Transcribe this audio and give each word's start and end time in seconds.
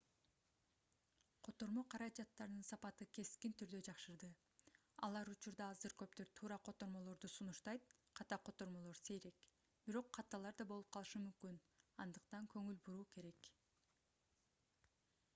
котормо 1.47 1.81
каражаттарынын 1.93 2.63
сапаты 2.69 3.05
кескин 3.17 3.53
түрдө 3.61 3.81
жакшырды 3.87 4.29
алар 5.09 5.31
учурда 5.33 5.67
аздыр-көптүр 5.73 6.31
туура 6.41 6.57
котормолорду 6.69 7.29
сунуштайт 7.33 7.85
ката 8.21 8.39
котормолор 8.49 9.01
сейрек 9.01 9.45
бирок 9.91 10.11
каталар 10.19 10.59
да 10.63 10.67
болуп 10.73 10.91
калышы 10.99 11.23
мүмкүн 11.27 11.61
андыктан 12.07 12.51
көңүл 12.57 12.83
буруу 12.89 13.07
керек 13.19 13.53